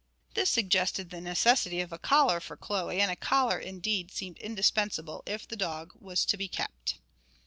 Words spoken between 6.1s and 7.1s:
to be kept.